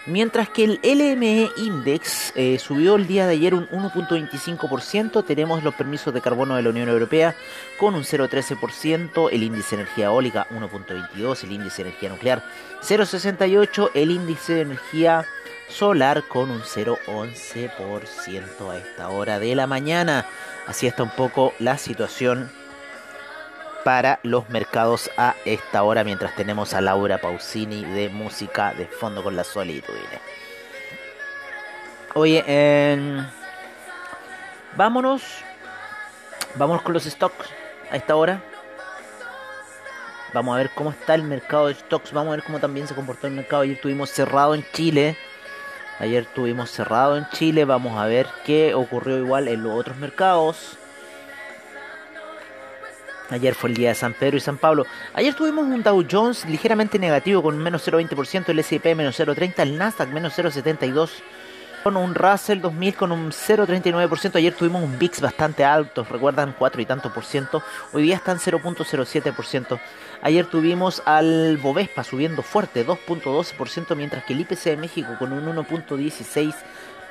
Mientras 0.07 0.49
que 0.49 0.65
el 0.65 0.79
LME 0.83 1.49
Index 1.57 2.31
eh, 2.35 2.59
subió 2.59 2.95
el 2.95 3.07
día 3.07 3.25
de 3.25 3.33
ayer 3.33 3.55
un 3.55 3.67
1.25%, 3.69 5.25
tenemos 5.25 5.63
los 5.63 5.73
permisos 5.73 6.13
de 6.13 6.21
carbono 6.21 6.55
de 6.55 6.61
la 6.61 6.69
Unión 6.69 6.89
Europea 6.89 7.35
con 7.79 7.95
un 7.95 8.03
0.13%, 8.03 9.29
el 9.31 9.41
índice 9.41 9.75
de 9.75 9.81
energía 9.81 10.05
eólica 10.05 10.45
1.22%, 10.51 11.43
el 11.43 11.51
índice 11.51 11.83
de 11.83 11.89
energía 11.89 12.09
nuclear 12.09 12.43
0.68%, 12.83 13.89
el 13.95 14.11
índice 14.11 14.53
de 14.53 14.61
energía 14.61 15.25
solar 15.69 16.23
con 16.27 16.51
un 16.51 16.61
0.11% 16.61 18.71
a 18.71 18.77
esta 18.77 19.09
hora 19.09 19.39
de 19.39 19.55
la 19.55 19.65
mañana. 19.65 20.27
Así 20.67 20.85
está 20.85 21.01
un 21.01 21.09
poco 21.09 21.55
la 21.57 21.79
situación 21.79 22.51
para 23.85 24.19
los 24.23 24.49
mercados 24.49 25.11
a 25.15 25.35
esta 25.45 25.83
hora 25.83 26.03
mientras 26.03 26.35
tenemos 26.35 26.73
a 26.73 26.81
Laura 26.81 27.19
Pausini 27.19 27.85
de 27.85 28.09
música 28.09 28.73
de 28.73 28.87
fondo 28.87 29.23
con 29.23 29.35
la 29.35 29.43
solitud. 29.43 29.93
Oye, 32.15 32.43
vámonos. 34.75 35.21
Vámonos 36.55 36.81
con 36.81 36.93
los 36.93 37.03
stocks 37.03 37.47
a 37.91 37.97
esta 37.97 38.15
hora. 38.15 38.41
Vamos 40.33 40.55
a 40.55 40.57
ver 40.57 40.71
cómo 40.73 40.89
está 40.89 41.13
el 41.13 41.21
mercado 41.21 41.67
de 41.67 41.75
stocks. 41.75 42.11
Vamos 42.11 42.33
a 42.33 42.37
ver 42.37 42.43
cómo 42.43 42.59
también 42.59 42.87
se 42.87 42.95
comportó 42.95 43.27
el 43.27 43.33
mercado. 43.33 43.61
Ayer 43.61 43.79
tuvimos 43.79 44.09
cerrado 44.09 44.55
en 44.55 44.65
Chile. 44.73 45.15
Ayer 45.99 46.25
tuvimos 46.25 46.71
cerrado 46.71 47.17
en 47.17 47.29
Chile. 47.29 47.65
Vamos 47.65 47.99
a 47.99 48.07
ver 48.07 48.25
qué 48.47 48.73
ocurrió 48.73 49.19
igual 49.19 49.47
en 49.47 49.61
los 49.61 49.79
otros 49.79 49.97
mercados. 49.97 50.79
Ayer 53.29 53.55
fue 53.55 53.69
el 53.69 53.75
día 53.75 53.89
de 53.89 53.95
San 53.95 54.13
Pedro 54.13 54.37
y 54.37 54.39
San 54.39 54.57
Pablo. 54.57 54.85
Ayer 55.13 55.33
tuvimos 55.33 55.65
un 55.65 55.81
Dow 55.81 56.05
Jones 56.09 56.45
ligeramente 56.45 56.99
negativo 56.99 57.41
con 57.41 57.57
menos 57.57 57.87
0,20%, 57.87 58.49
el 58.49 58.59
S&P 58.59 58.95
menos 58.95 59.19
0,30%, 59.19 59.59
el 59.59 59.77
Nasdaq 59.77 60.09
menos 60.09 60.37
0,72%, 60.37 61.09
con 61.83 61.97
un 61.97 62.15
Russell 62.15 62.61
2000 62.61 62.95
con 62.95 63.11
un 63.11 63.31
0,39%. 63.31 64.35
Ayer 64.35 64.53
tuvimos 64.53 64.83
un 64.83 64.97
VIX 64.97 65.21
bastante 65.21 65.63
alto, 65.63 66.05
recuerdan 66.09 66.55
4 66.57 66.81
y 66.81 66.85
tanto 66.85 67.13
por 67.13 67.25
ciento. 67.25 67.63
Hoy 67.93 68.03
día 68.03 68.15
están 68.15 68.37
0,07%. 68.37 69.79
Ayer 70.21 70.45
tuvimos 70.47 71.03
al 71.05 71.57
Bovespa 71.57 72.03
subiendo 72.03 72.41
fuerte, 72.41 72.85
2,12%, 72.85 73.95
mientras 73.95 74.23
que 74.23 74.33
el 74.33 74.41
IPC 74.41 74.63
de 74.63 74.77
México 74.77 75.09
con 75.19 75.31
un 75.31 75.45
1,16%. 75.45 76.55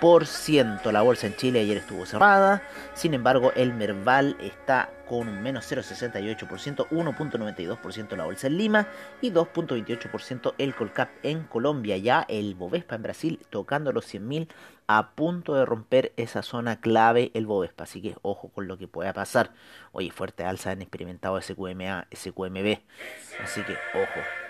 La 0.05 1.01
bolsa 1.01 1.27
en 1.27 1.35
Chile 1.35 1.61
ayer 1.61 1.79
estuvo 1.79 2.05
cerrada. 2.05 2.63
Sin 2.93 3.15
embargo, 3.15 3.53
el 3.57 3.73
Merval 3.73 4.37
está 4.39 4.91
con 5.09 5.29
un 5.29 5.43
menos 5.43 5.73
0,68%, 5.73 6.89
1.92% 6.91 8.15
la 8.15 8.27
bolsa 8.27 8.49
en 8.49 8.59
Lima 8.59 8.87
y 9.23 9.31
2.28% 9.31 10.57
el 10.59 10.75
Colcap 10.75 11.09
en 11.23 11.45
Colombia. 11.45 11.97
Ya 11.97 12.27
el 12.29 12.55
Bovespa 12.55 12.97
en 12.97 13.03
Brasil 13.03 13.41
tocando 13.49 13.93
los 13.93 14.15
100.000 14.15 14.49
a 14.89 15.13
punto 15.13 15.55
de 15.55 15.65
romper 15.65 16.13
esa 16.19 16.43
zona 16.43 16.83
clave 16.83 17.31
el 17.33 17.47
Bovespa. 17.47 17.85
Así 17.85 18.03
que 18.03 18.15
ojo 18.21 18.51
con 18.51 18.69
lo 18.69 18.77
que 18.77 18.87
pueda 18.87 19.15
pasar. 19.15 19.53
Oye, 19.93 20.11
fuerte 20.11 20.45
alza 20.45 20.73
han 20.73 20.83
experimentado 20.83 21.41
SQMA, 21.41 22.09
SQMB. 22.15 22.77
Así 23.43 23.63
que 23.63 23.73
ojo. 23.95 24.44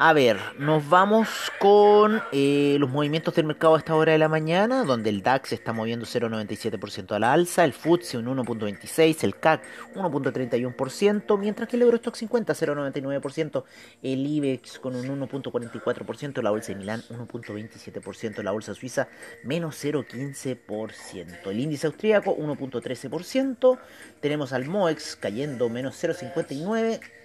A 0.00 0.12
ver, 0.12 0.38
nos 0.60 0.88
vamos 0.88 1.28
con 1.58 2.22
eh, 2.30 2.76
los 2.78 2.88
movimientos 2.88 3.34
del 3.34 3.46
mercado 3.46 3.74
a 3.74 3.78
esta 3.78 3.96
hora 3.96 4.12
de 4.12 4.18
la 4.18 4.28
mañana, 4.28 4.84
donde 4.84 5.10
el 5.10 5.24
DAX 5.24 5.52
está 5.52 5.72
moviendo 5.72 6.06
0,97% 6.06 7.16
a 7.16 7.18
la 7.18 7.32
alza, 7.32 7.64
el 7.64 7.72
FTSE 7.72 8.16
un 8.18 8.26
1,26%, 8.26 9.24
el 9.24 9.34
CAC 9.34 9.60
1,31%, 9.96 11.36
mientras 11.40 11.68
que 11.68 11.74
el 11.74 11.82
Eurostock 11.82 12.14
50 12.14 12.52
0,99%, 12.52 13.64
el 14.00 14.24
IBEX 14.24 14.78
con 14.78 14.94
un 14.94 15.20
1,44%, 15.20 16.42
la 16.42 16.50
bolsa 16.50 16.74
de 16.74 16.78
Milán 16.78 17.02
1,27%, 17.10 18.40
la 18.44 18.52
bolsa 18.52 18.74
suiza 18.74 19.08
menos 19.42 19.84
0,15%, 19.84 21.50
el 21.50 21.58
índice 21.58 21.88
austríaco 21.88 22.36
1,13%, 22.36 23.78
tenemos 24.20 24.52
al 24.52 24.64
MOEX 24.64 25.16
cayendo 25.16 25.68
menos 25.68 26.00
0,59% 26.00 27.17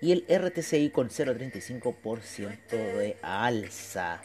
y 0.00 0.12
el 0.12 0.24
RTCI 0.28 0.90
con 0.90 1.08
0,35% 1.08 2.68
de 2.70 3.16
alza. 3.22 4.22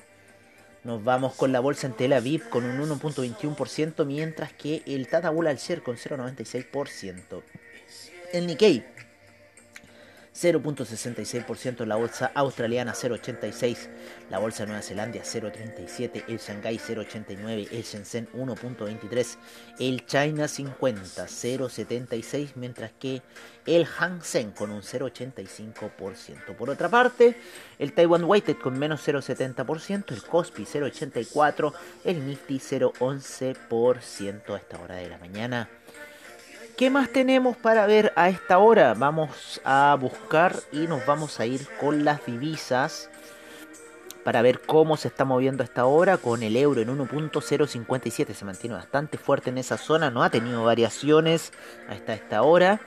Nos 0.83 1.03
vamos 1.03 1.33
con 1.33 1.51
la 1.51 1.59
bolsa 1.59 1.87
en 1.87 1.93
Tel 1.93 2.13
Aviv 2.13 2.47
con 2.49 2.63
un 2.63 2.77
1.21%, 2.89 4.05
mientras 4.05 4.53
que 4.53 4.83
el 4.85 5.07
Tata 5.07 5.31
Bull 5.31 5.47
Share 5.47 5.81
con 5.81 5.97
0.96%. 5.97 7.41
El 8.31 8.47
Nikkei 8.47 8.85
0.66%, 10.35 11.85
la 11.85 11.95
bolsa 11.95 12.31
australiana 12.35 12.93
0.86%, 12.93 13.87
la 14.29 14.39
bolsa 14.39 14.63
de 14.63 14.67
Nueva 14.67 14.81
Zelanda 14.81 15.19
0.37%, 15.19 16.25
el 16.27 16.37
Shanghai 16.39 16.77
0.89%, 16.77 17.67
el 17.71 17.83
Shenzhen 17.83 18.27
1.23%, 18.33 19.37
el 19.79 20.05
China 20.05 20.47
50 20.47 21.25
0.76%, 21.25 22.51
mientras 22.55 22.91
que 22.99 23.21
el 23.65 23.85
Hang 23.85 24.21
Seng 24.21 24.51
con 24.51 24.71
un 24.71 24.81
0.85%. 24.81 26.55
Por 26.55 26.69
otra 26.69 26.89
parte, 26.89 27.37
el 27.79 27.93
Taiwan 27.93 28.25
Weighted 28.25 28.57
con 28.57 28.77
menos 28.77 29.07
0.70%, 29.07 30.11
el 30.11 30.23
Kospi 30.23 30.63
0.84%, 30.63 31.73
el 32.03 32.27
Nifty 32.27 32.59
0.11% 32.59 34.53
a 34.53 34.57
esta 34.57 34.81
hora 34.81 34.95
de 34.95 35.09
la 35.09 35.17
mañana. 35.17 35.69
¿Qué 36.77 36.89
más 36.89 37.07
tenemos 37.07 37.55
para 37.55 37.87
ver 37.87 38.11
a 38.17 38.27
esta 38.27 38.57
hora? 38.57 38.93
Vamos 38.95 39.61
a 39.63 39.95
buscar 39.97 40.57
y 40.73 40.87
nos 40.87 41.05
vamos 41.05 41.39
a 41.39 41.45
ir 41.45 41.65
con 41.79 42.03
las 42.03 42.25
divisas 42.25 43.09
para 44.25 44.41
ver 44.41 44.59
cómo 44.59 44.97
se 44.97 45.07
está 45.07 45.23
moviendo 45.23 45.63
a 45.63 45.65
esta 45.65 45.85
hora 45.85 46.17
con 46.17 46.43
el 46.43 46.57
euro 46.57 46.81
en 46.81 46.89
1.057. 46.89 48.33
Se 48.33 48.43
mantiene 48.43 48.75
bastante 48.75 49.17
fuerte 49.17 49.51
en 49.51 49.57
esa 49.57 49.77
zona, 49.77 50.11
no 50.11 50.21
ha 50.21 50.29
tenido 50.29 50.65
variaciones 50.65 51.53
hasta 51.87 52.13
esta 52.13 52.41
hora. 52.41 52.81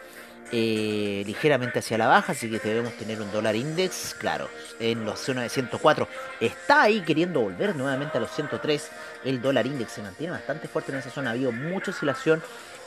Eh, 0.50 1.24
ligeramente 1.26 1.78
hacia 1.78 1.98
la 1.98 2.06
baja, 2.06 2.32
así 2.32 2.50
que 2.50 2.58
debemos 2.58 2.94
tener 2.94 3.20
un 3.20 3.30
dólar 3.30 3.54
index, 3.54 4.14
claro, 4.18 4.48
en 4.80 5.04
la 5.04 5.14
zona 5.14 5.42
de 5.42 5.50
104. 5.50 6.08
Está 6.40 6.82
ahí 6.82 7.02
queriendo 7.02 7.40
volver 7.40 7.76
nuevamente 7.76 8.16
a 8.16 8.20
los 8.20 8.30
103. 8.30 8.90
El 9.24 9.42
dólar 9.42 9.66
index 9.66 9.92
se 9.92 10.02
mantiene 10.02 10.32
bastante 10.32 10.66
fuerte 10.66 10.92
en 10.92 10.98
esa 10.98 11.10
zona. 11.10 11.30
Ha 11.30 11.32
habido 11.34 11.52
mucha 11.52 11.90
oscilación 11.90 12.42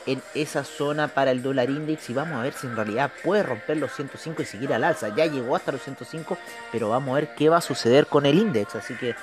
en 0.06 0.22
esa 0.34 0.64
zona 0.64 1.08
para 1.08 1.30
el 1.30 1.42
dólar 1.42 1.70
index 1.70 2.10
y 2.10 2.14
vamos 2.14 2.38
a 2.38 2.42
ver 2.42 2.52
si 2.52 2.66
en 2.66 2.76
realidad 2.76 3.10
puede 3.22 3.42
romper 3.42 3.76
los 3.76 3.92
105 3.92 4.42
y 4.42 4.44
seguir 4.44 4.72
al 4.72 4.84
alza. 4.84 5.14
Ya 5.14 5.26
llegó 5.26 5.56
hasta 5.56 5.72
los 5.72 5.82
105, 5.82 6.36
pero 6.70 6.88
vamos 6.88 7.12
a 7.12 7.20
ver 7.20 7.34
qué 7.34 7.48
va 7.48 7.58
a 7.58 7.62
suceder 7.62 8.06
con 8.06 8.26
el 8.26 8.38
index, 8.38 8.74
así 8.74 8.94
que 8.94 9.14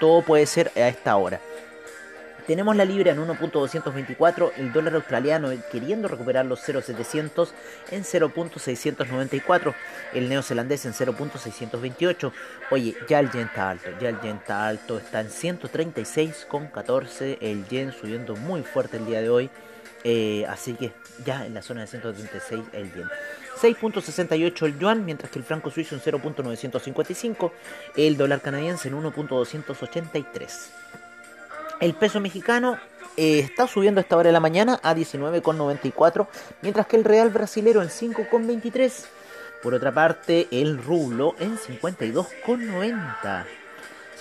todo 0.00 0.22
puede 0.22 0.46
ser 0.46 0.72
a 0.76 0.88
esta 0.88 1.16
hora. 1.16 1.40
Tenemos 2.46 2.74
la 2.74 2.84
libra 2.84 3.12
en 3.12 3.24
1.224, 3.24 4.52
el 4.56 4.72
dólar 4.72 4.96
australiano 4.96 5.50
queriendo 5.70 6.08
recuperar 6.08 6.44
los 6.44 6.60
0.700 6.68 7.50
en 7.92 8.02
0.694, 8.02 9.74
el 10.12 10.28
neozelandés 10.28 10.84
en 10.84 10.92
0.628. 10.92 12.32
Oye, 12.72 12.96
ya 13.08 13.20
el 13.20 13.30
yen 13.30 13.46
está 13.46 13.70
alto, 13.70 13.90
ya 14.00 14.08
el 14.08 14.20
yen 14.20 14.38
está 14.38 14.66
alto, 14.66 14.98
está 14.98 15.20
en 15.20 15.28
136,14, 15.28 17.38
el 17.40 17.64
yen 17.68 17.92
subiendo 17.92 18.34
muy 18.34 18.62
fuerte 18.62 18.96
el 18.96 19.06
día 19.06 19.22
de 19.22 19.30
hoy. 19.30 19.48
Eh, 20.04 20.44
así 20.48 20.74
que 20.74 20.92
ya 21.24 21.46
en 21.46 21.54
la 21.54 21.62
zona 21.62 21.82
de 21.82 21.86
136 21.86 22.64
el 22.72 22.92
yen. 22.92 23.08
6.68 23.60 24.66
el 24.66 24.78
yuan, 24.78 25.04
mientras 25.04 25.30
que 25.30 25.38
el 25.38 25.44
franco 25.44 25.70
suizo 25.70 25.94
en 25.94 26.00
0.955, 26.00 27.52
el 27.96 28.16
dólar 28.16 28.40
canadiense 28.40 28.88
en 28.88 29.00
1.283. 29.00 30.70
El 31.80 31.94
peso 31.94 32.20
mexicano 32.20 32.78
eh, 33.16 33.40
está 33.40 33.66
subiendo 33.66 34.00
a 34.00 34.02
esta 34.02 34.16
hora 34.16 34.28
de 34.28 34.32
la 34.32 34.40
mañana 34.40 34.80
a 34.82 34.94
19,94, 34.94 36.26
mientras 36.62 36.86
que 36.86 36.96
el 36.96 37.04
real 37.04 37.30
brasilero 37.30 37.82
en 37.82 37.88
5,23. 37.88 39.04
Por 39.62 39.74
otra 39.74 39.92
parte, 39.92 40.48
el 40.50 40.82
rublo 40.82 41.36
en 41.38 41.56
52,90. 41.56 43.61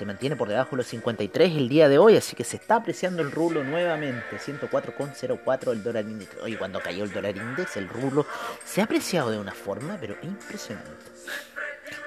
Se 0.02 0.06
mantiene 0.08 0.36
por 0.36 0.48
debajo 0.48 0.72
de 0.72 0.78
los 0.78 0.88
53 0.88 1.58
el 1.58 1.70
día 1.70 1.88
de 1.88 2.00
hoy, 2.00 2.18
así 2.18 2.36
que 2.36 2.44
se 2.44 2.56
está 2.56 2.78
apreciando 2.78 3.22
el 3.22 3.32
rublo 3.32 3.64
nuevamente. 3.64 4.40
104,04 4.40 5.74
el 5.74 5.84
dólar 5.84 6.06
índice. 6.06 6.40
Oye, 6.42 6.58
cuando 6.58 6.80
cayó 6.80 7.04
el 7.04 7.14
dólar 7.14 7.38
índice, 7.38 7.78
el 7.78 7.88
rublo 7.88 8.26
se 8.66 8.82
ha 8.82 8.86
apreciado 8.86 9.30
de 9.30 9.38
una 9.38 9.52
forma, 9.52 10.00
pero 10.02 10.16
impresionante. 10.24 10.90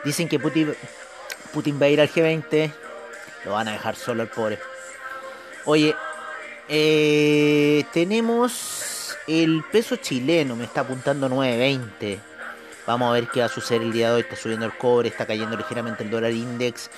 Dicen 0.05 0.29
que 0.29 0.41
Putin, 0.41 0.75
Putin 1.53 1.81
va 1.81 1.87
a 1.87 1.89
ir 1.91 2.01
al 2.01 2.11
G20. 2.11 2.73
Lo 3.45 3.53
van 3.53 3.69
a 3.69 3.73
dejar 3.75 3.95
solo 3.95 4.23
al 4.23 4.29
pobre. 4.29 4.59
Oye, 5.65 5.95
eh, 6.69 7.85
tenemos 7.93 9.17
el 9.29 9.63
peso 9.71 9.95
chileno, 9.95 10.57
me 10.57 10.65
está 10.65 10.81
apuntando 10.81 11.29
9.20. 11.29 12.19
Vamos 12.89 13.09
a 13.09 13.13
ver 13.13 13.29
qué 13.29 13.41
va 13.41 13.47
a 13.47 13.49
suceder 13.49 13.83
el 13.83 13.93
día 13.93 14.09
de 14.09 14.17
hoy. 14.17 14.21
Está 14.23 14.37
subiendo 14.37 14.67
el 14.67 14.77
cobre, 14.77 15.09
está 15.09 15.27
cayendo 15.27 15.57
ligeramente 15.57 16.03
el 16.03 16.11
dólar 16.11 16.33
index. 16.33 16.91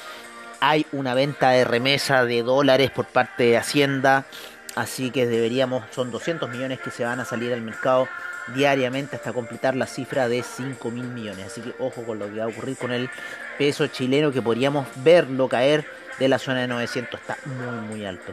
Hay 0.60 0.86
una 0.92 1.14
venta 1.14 1.50
de 1.50 1.64
remesa 1.64 2.24
de 2.24 2.42
dólares 2.42 2.90
por 2.90 3.06
parte 3.06 3.44
de 3.44 3.56
Hacienda. 3.56 4.26
Así 4.74 5.10
que 5.10 5.26
deberíamos, 5.26 5.84
son 5.90 6.10
200 6.10 6.50
millones 6.50 6.80
que 6.80 6.90
se 6.90 7.04
van 7.04 7.20
a 7.20 7.24
salir 7.24 7.52
al 7.52 7.62
mercado 7.62 8.08
diariamente 8.54 9.16
hasta 9.16 9.32
completar 9.32 9.74
la 9.74 9.86
cifra 9.86 10.28
de 10.28 10.42
5 10.42 10.90
mil 10.90 11.04
millones. 11.04 11.46
Así 11.46 11.60
que 11.60 11.74
ojo 11.78 12.02
con 12.04 12.18
lo 12.18 12.26
que 12.26 12.38
va 12.38 12.44
a 12.44 12.48
ocurrir 12.48 12.76
con 12.76 12.92
el 12.92 13.10
peso 13.58 13.86
chileno 13.86 14.32
que 14.32 14.42
podríamos 14.42 14.86
verlo 14.96 15.48
caer 15.48 15.84
de 16.18 16.28
la 16.28 16.38
zona 16.38 16.60
de 16.60 16.68
900. 16.68 17.20
Está 17.20 17.38
muy, 17.44 17.88
muy 17.88 18.06
alto. 18.06 18.32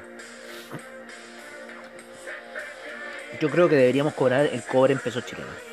Yo 3.40 3.50
creo 3.50 3.68
que 3.68 3.76
deberíamos 3.76 4.14
cobrar 4.14 4.46
el 4.46 4.64
cobre 4.64 4.94
en 4.94 5.00
pesos 5.00 5.26
chilenos. 5.26 5.73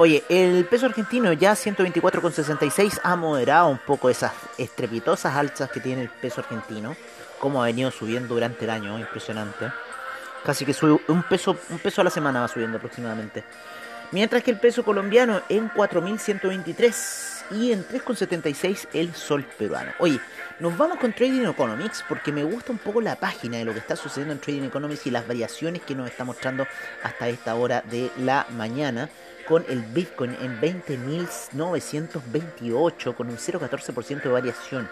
Oye, 0.00 0.22
el 0.28 0.64
peso 0.66 0.86
argentino 0.86 1.32
ya 1.32 1.54
124,66 1.54 3.00
ha 3.02 3.16
moderado 3.16 3.66
un 3.66 3.78
poco 3.78 4.08
esas 4.08 4.30
estrepitosas 4.56 5.34
alzas 5.34 5.72
que 5.72 5.80
tiene 5.80 6.02
el 6.02 6.08
peso 6.08 6.40
argentino, 6.40 6.94
como 7.40 7.60
ha 7.60 7.66
venido 7.66 7.90
subiendo 7.90 8.32
durante 8.32 8.64
el 8.64 8.70
año, 8.70 8.96
impresionante. 8.96 9.72
Casi 10.44 10.64
que 10.64 10.72
sube 10.72 11.00
un 11.08 11.24
peso, 11.24 11.56
un 11.70 11.80
peso 11.80 12.00
a 12.00 12.04
la 12.04 12.10
semana 12.10 12.40
va 12.40 12.46
subiendo 12.46 12.76
aproximadamente. 12.76 13.42
Mientras 14.12 14.44
que 14.44 14.52
el 14.52 14.60
peso 14.60 14.84
colombiano 14.84 15.42
en 15.48 15.68
4.123 15.68 17.37
y 17.50 17.72
en 17.72 17.84
3,76 17.86 18.88
el 18.92 19.14
sol 19.14 19.44
peruano. 19.58 19.92
Oye, 19.98 20.20
nos 20.60 20.76
vamos 20.76 20.98
con 20.98 21.12
Trading 21.12 21.46
Economics 21.46 22.04
porque 22.08 22.32
me 22.32 22.42
gusta 22.44 22.72
un 22.72 22.78
poco 22.78 23.00
la 23.00 23.14
página 23.16 23.58
de 23.58 23.64
lo 23.64 23.72
que 23.72 23.78
está 23.78 23.94
sucediendo 23.96 24.34
en 24.34 24.40
Trading 24.40 24.64
Economics 24.64 25.06
y 25.06 25.10
las 25.10 25.26
variaciones 25.26 25.80
que 25.82 25.94
nos 25.94 26.10
está 26.10 26.24
mostrando 26.24 26.66
hasta 27.02 27.28
esta 27.28 27.54
hora 27.54 27.82
de 27.90 28.10
la 28.18 28.46
mañana 28.50 29.08
con 29.46 29.64
el 29.68 29.80
Bitcoin 29.82 30.36
en 30.40 30.60
20.928 30.60 33.14
con 33.14 33.28
un 33.28 33.36
0,14% 33.36 34.22
de 34.22 34.28
variación. 34.28 34.88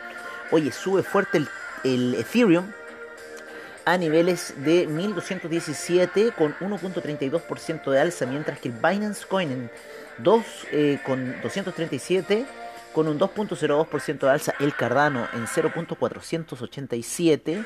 Oye, 0.51 0.73
sube 0.73 1.03
fuerte 1.03 1.43
el, 1.85 2.15
Ethereum 2.15 2.73
a 3.85 3.99
niveles 3.99 4.55
de 4.65 4.87
1217 4.87 6.33
con 6.33 6.57
1.32% 6.59 7.91
de 7.91 8.01
alza, 8.01 8.25
mientras 8.27 8.59
que 8.59 8.69
el 8.69 8.75
Binance 8.75 9.27
Coin 9.27 9.53
en 9.53 9.71
2 10.19 10.45
eh, 10.73 10.99
con 11.05 11.41
237 11.43 12.47
con 12.97 13.07
un 13.09 13.19
2.02% 13.19 14.21
de 14.21 14.31
alza, 14.31 14.55
el 14.59 14.75
Cardano 14.75 15.29
en 15.35 15.47
0.487, 15.47 17.63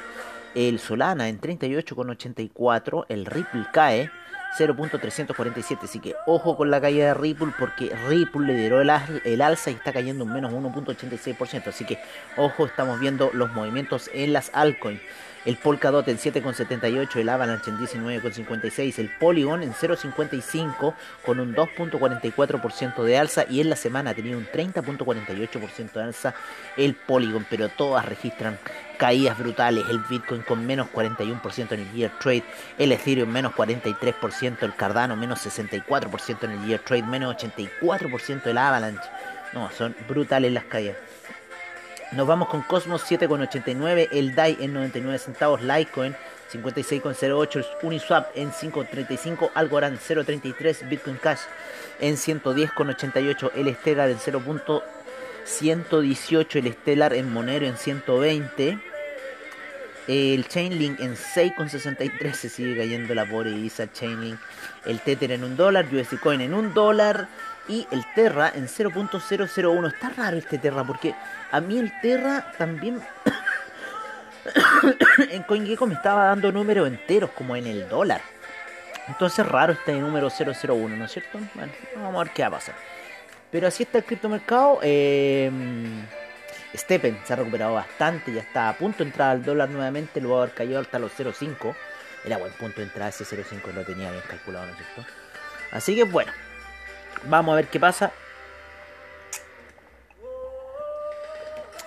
el 0.56 0.80
Solana 0.80 1.28
en 1.28 1.40
38.84, 1.40 3.06
el 3.08 3.26
Ripple 3.26 3.66
cae 3.72 4.10
0.347, 4.58 5.84
así 5.84 6.00
que 6.00 6.16
ojo 6.26 6.56
con 6.56 6.72
la 6.72 6.80
caída 6.80 7.06
de 7.06 7.14
Ripple 7.14 7.52
porque 7.56 7.94
Ripple 8.08 8.52
lideró 8.52 8.80
el, 8.80 8.90
el 9.24 9.40
alza 9.40 9.70
y 9.70 9.74
está 9.74 9.92
cayendo 9.92 10.24
un 10.24 10.32
menos 10.32 10.52
1.86%, 10.52 11.68
así 11.68 11.84
que 11.84 12.00
ojo, 12.36 12.66
estamos 12.66 12.98
viendo 12.98 13.30
los 13.32 13.52
movimientos 13.52 14.10
en 14.12 14.32
las 14.32 14.50
altcoins 14.52 15.00
el 15.44 15.56
Polkadot 15.56 16.06
en 16.08 16.18
7,78, 16.18 17.16
el 17.16 17.28
Avalanche 17.28 17.70
en 17.70 17.78
19,56, 17.78 18.98
el 18.98 19.10
Polygon 19.18 19.62
en 19.62 19.72
0,55 19.72 20.94
con 21.24 21.40
un 21.40 21.54
2,44% 21.54 23.02
de 23.02 23.18
alza 23.18 23.44
y 23.48 23.60
en 23.60 23.70
la 23.70 23.76
semana 23.76 24.10
ha 24.10 24.14
tenido 24.14 24.38
un 24.38 24.46
30,48% 24.46 25.92
de 25.92 26.02
alza 26.02 26.34
el 26.76 26.94
Polygon, 26.94 27.46
pero 27.48 27.68
todas 27.68 28.04
registran 28.04 28.58
caídas 28.98 29.38
brutales, 29.38 29.84
el 29.88 30.00
Bitcoin 30.00 30.42
con 30.42 30.66
menos 30.66 30.88
41% 30.92 31.72
en 31.72 31.80
el 31.80 31.92
Year 31.92 32.12
Trade, 32.18 32.44
el 32.78 32.92
Ethereum 32.92 33.30
menos 33.30 33.54
43%, 33.54 34.62
el 34.62 34.74
Cardano 34.74 35.16
menos 35.16 35.46
64% 35.46 36.44
en 36.44 36.50
el 36.50 36.66
Year 36.66 36.80
Trade, 36.80 37.04
menos 37.04 37.36
84% 37.36 38.46
el 38.46 38.58
Avalanche. 38.58 39.08
No, 39.52 39.70
son 39.70 39.96
brutales 40.06 40.52
las 40.52 40.64
caídas. 40.64 40.96
Nos 42.12 42.26
vamos 42.26 42.48
con 42.48 42.62
Cosmos 42.62 43.04
7,89, 43.08 44.08
el 44.10 44.34
DAI 44.34 44.56
en 44.60 44.74
99 44.74 45.18
centavos, 45.18 45.62
Litecoin 45.62 46.16
56,08, 46.52 47.64
Uniswap 47.82 48.32
en 48.34 48.50
5,35, 48.50 49.50
Algorand 49.54 49.96
0,33, 49.96 50.88
Bitcoin 50.88 51.18
Cash 51.18 51.42
en 52.00 52.16
110,88, 52.16 53.52
el 53.54 53.72
Stellar 53.76 54.10
en 54.10 54.18
0.118, 54.18 56.56
el 56.56 56.72
Stellar 56.72 57.14
en 57.14 57.32
Monero 57.32 57.66
en 57.66 57.76
120, 57.76 58.80
el 60.08 60.48
Chainlink 60.48 60.98
en 60.98 61.14
6,63, 61.14 62.32
se 62.32 62.48
sigue 62.48 62.76
cayendo 62.76 63.14
la 63.14 63.24
pobre 63.24 63.52
Isa 63.52 63.92
Chainlink, 63.92 64.40
el 64.84 64.98
Tether 64.98 65.30
en 65.30 65.44
un 65.44 65.56
dólar, 65.56 65.86
USD 65.92 66.18
Coin 66.18 66.40
en 66.40 66.54
un 66.54 66.74
dólar, 66.74 67.28
y 67.68 67.86
el 67.90 68.04
Terra 68.14 68.52
en 68.54 68.66
0.001. 68.66 69.92
Está 69.92 70.10
raro 70.10 70.36
este 70.36 70.58
Terra 70.58 70.84
porque 70.84 71.14
a 71.50 71.60
mí 71.60 71.78
el 71.78 71.92
Terra 72.00 72.52
también 72.58 73.00
en 75.30 75.42
CoinGecko 75.44 75.86
me 75.86 75.94
estaba 75.94 76.26
dando 76.26 76.52
números 76.52 76.88
enteros 76.88 77.30
como 77.30 77.56
en 77.56 77.66
el 77.66 77.88
dólar. 77.88 78.20
Entonces 79.08 79.46
raro 79.46 79.72
este 79.72 79.92
número 79.94 80.28
001, 80.30 80.96
¿no 80.96 81.04
es 81.04 81.12
cierto? 81.12 81.38
Bueno, 81.54 81.72
vamos 81.96 82.14
a 82.14 82.24
ver 82.24 82.32
qué 82.32 82.42
va 82.42 82.48
a 82.48 82.52
pasar. 82.52 82.74
Pero 83.50 83.66
así 83.66 83.82
está 83.82 83.98
el 83.98 84.04
criptomercado. 84.04 84.78
Eh, 84.82 85.50
Steppen 86.74 87.18
se 87.24 87.32
ha 87.32 87.36
recuperado 87.36 87.74
bastante, 87.74 88.32
ya 88.32 88.42
está 88.42 88.68
a 88.68 88.76
punto 88.76 88.98
de 88.98 89.10
entrar 89.10 89.30
al 89.30 89.44
dólar 89.44 89.70
nuevamente, 89.70 90.20
luego 90.20 90.38
haber 90.38 90.54
caído 90.54 90.80
hasta 90.80 90.98
los 90.98 91.12
0.5. 91.18 91.74
Era 92.24 92.36
buen 92.36 92.52
punto 92.52 92.80
de 92.80 92.86
entrada 92.86 93.08
ese 93.08 93.24
0.5, 93.24 93.72
lo 93.72 93.84
tenía 93.84 94.10
bien 94.10 94.22
calculado, 94.28 94.66
¿no 94.66 94.72
es 94.72 94.78
cierto? 94.78 95.10
Así 95.72 95.96
que 95.96 96.04
bueno, 96.04 96.32
Vamos 97.24 97.52
a 97.52 97.56
ver 97.56 97.66
qué 97.68 97.78
pasa. 97.78 98.12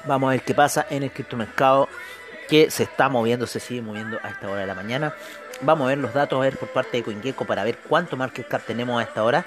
Vamos 0.06 0.28
a 0.28 0.32
ver 0.32 0.42
qué 0.42 0.54
pasa 0.54 0.86
en 0.90 1.04
el 1.04 1.12
criptomercado 1.12 1.88
que 2.50 2.70
se 2.70 2.84
está 2.84 3.08
moviendo, 3.08 3.48
se 3.48 3.60
sigue 3.60 3.82
moviendo 3.82 4.20
a 4.22 4.30
esta 4.30 4.50
hora 4.50 4.62
de 4.62 4.68
la 4.68 4.76
mañana. 4.76 5.14
Vamos 5.62 5.86
a 5.86 5.90
ver 5.90 5.98
los 5.98 6.14
datos 6.14 6.38
a 6.38 6.42
ver 6.42 6.58
por 6.58 6.70
parte 6.70 6.98
de 6.98 7.04
CoinGecko 7.04 7.46
para 7.46 7.64
ver 7.64 7.78
cuánto 7.78 8.18
market 8.18 8.48
cap 8.48 8.64
tenemos 8.66 9.00
a 9.00 9.04
esta 9.04 9.24
hora. 9.24 9.46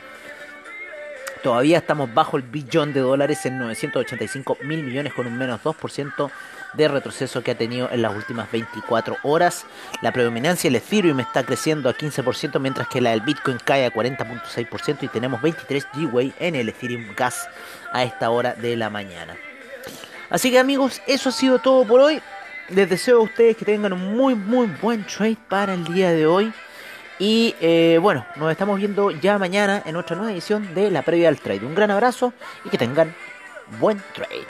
Todavía 1.47 1.79
estamos 1.79 2.13
bajo 2.13 2.37
el 2.37 2.43
billón 2.43 2.93
de 2.93 2.99
dólares 2.99 3.47
en 3.47 3.57
985 3.59 4.59
mil 4.65 4.83
millones 4.83 5.13
con 5.13 5.29
un 5.29 5.39
menos 5.39 5.61
2% 5.63 6.29
de 6.75 6.89
retroceso 6.89 7.41
que 7.45 7.53
ha 7.53 7.55
tenido 7.57 7.89
en 7.93 8.03
las 8.03 8.17
últimas 8.17 8.51
24 8.51 9.19
horas. 9.23 9.65
La 10.03 10.11
predominancia 10.11 10.69
del 10.69 10.83
Ethereum 10.83 11.21
está 11.21 11.45
creciendo 11.45 11.89
a 11.89 11.95
15%, 11.95 12.59
mientras 12.59 12.89
que 12.89 13.01
la 13.01 13.11
del 13.11 13.21
Bitcoin 13.21 13.59
cae 13.65 13.87
a 13.87 13.93
40.6% 13.93 15.05
y 15.05 15.07
tenemos 15.07 15.41
23 15.41 15.87
Gwei 16.11 16.35
en 16.41 16.57
el 16.57 16.69
Ethereum 16.69 17.15
Gas 17.17 17.49
a 17.93 18.03
esta 18.03 18.31
hora 18.31 18.55
de 18.55 18.77
la 18.77 18.91
mañana. 18.91 19.37
Así 20.31 20.51
que 20.51 20.59
amigos, 20.59 21.01
eso 21.07 21.29
ha 21.29 21.33
sido 21.33 21.61
todo 21.61 21.87
por 21.87 22.01
hoy. 22.01 22.21
Les 22.71 22.91
deseo 22.91 23.19
a 23.19 23.23
ustedes 23.23 23.57
que 23.57 23.65
tengan 23.65 23.93
un 23.93 24.17
muy 24.17 24.35
muy 24.35 24.67
buen 24.83 25.05
trade 25.07 25.39
para 25.49 25.75
el 25.75 25.85
día 25.85 26.11
de 26.11 26.27
hoy. 26.27 26.53
Y 27.19 27.55
eh, 27.61 27.99
bueno, 28.01 28.27
nos 28.37 28.51
estamos 28.51 28.79
viendo 28.79 29.11
ya 29.11 29.39
mañana 29.39 29.83
en 29.87 29.97
otra 29.97 30.17
nueva 30.17 30.33
edición 30.33 30.75
de 30.75 30.91
la 30.91 31.03
previa 31.03 31.29
al 31.29 31.39
trade. 31.39 31.65
Un 31.65 31.75
gran 31.75 31.91
abrazo 31.91 32.35
y 32.65 32.69
que 32.69 32.77
tengan 32.77 33.15
buen 33.81 34.03
trade. 34.15 34.47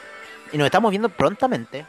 Y 0.53 0.59
nos 0.59 0.67
estamos 0.67 0.91
viendo 0.91 1.09
prontamente 1.09 1.87